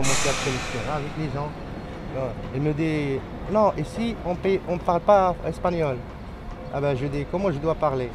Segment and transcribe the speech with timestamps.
[0.00, 1.48] après le Skera avec les gens.
[2.14, 3.18] Alors, Il me dit,
[3.52, 5.96] non, ici, on ne parle pas espagnol.
[6.74, 8.10] Ah ben, je dis, comment je dois parler?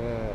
[0.00, 0.28] Euh,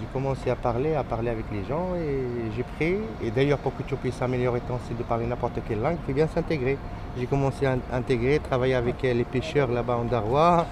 [0.00, 2.96] J'ai commencé à parler, à parler avec les gens et j'ai pris.
[3.22, 6.06] Et d'ailleurs, pour que tu puisses s'améliorer ton style de parler n'importe quelle langue, il
[6.06, 6.78] faut bien s'intégrer.
[7.18, 10.64] J'ai commencé à in- intégrer, travailler avec euh, les pêcheurs là-bas en Darrois,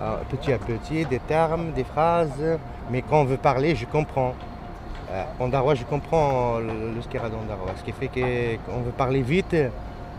[0.00, 2.58] euh, petit à petit, des termes, des phrases.
[2.90, 4.34] Mais quand on veut parler, je comprends.
[5.10, 7.72] Euh, en Darrois, je comprends le, Skera d'Andarrois.
[7.76, 9.54] Ce qui fait que quand on veut parler vite,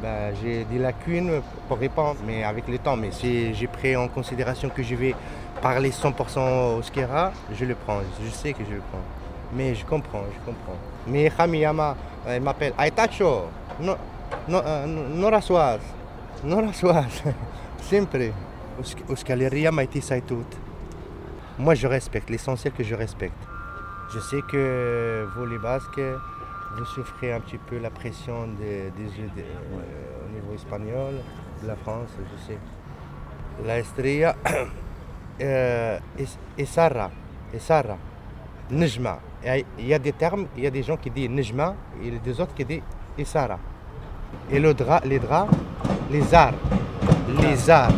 [0.01, 2.95] ben, j'ai des lacunes pour répondre, mais avec le temps.
[2.95, 5.15] Mais si j'ai pris en considération que je vais
[5.61, 7.99] parler 100% au Skera, je le prends.
[8.23, 9.01] Je sais que je le prends.
[9.53, 10.77] Mais je comprends, je comprends.
[11.07, 11.95] Mais Hamiyama,
[12.27, 13.45] elle m'appelle Aitacho,
[13.79, 13.95] no,
[14.47, 15.79] no, uh, Nora Soaz,
[16.43, 17.23] Nora Soaz,
[17.81, 18.31] sempre.
[19.09, 20.47] Os galeria Maiti Saitut.
[21.57, 23.54] Moi, je respecte, l'essentiel que je respecte.
[24.15, 25.99] Je sais que vous, les Basques,
[26.77, 31.15] vous souffrez un petit peu la pression des, des de- euh, au niveau espagnol,
[31.61, 32.57] de la France, je sais.
[33.65, 34.35] La Estrella,
[35.41, 37.11] euh, es- Esarra,
[37.53, 37.97] Esarra,
[38.71, 39.19] Nejma.
[39.77, 42.39] Il y a des termes, il y a des gens qui disent Nejma et des
[42.39, 42.81] autres qui disent
[43.17, 43.59] Esara.
[44.49, 45.51] Et le drap, les draps,
[46.09, 46.53] les arts,
[47.41, 47.91] les arts,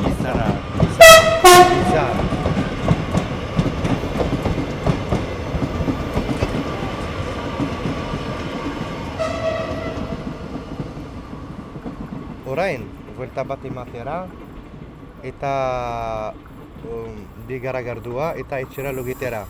[0.00, 2.11] les arts.
[12.52, 12.84] orain,
[13.16, 14.20] huelta bat imatera,
[15.22, 15.52] eta
[16.84, 19.44] um, digara gardua eta etxera logitera.